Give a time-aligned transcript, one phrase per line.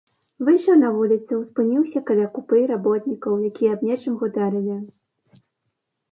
[0.45, 4.79] Выйшаў на вуліцу, спыніўся каля купы работнікаў, якія аб нечым гутарылі.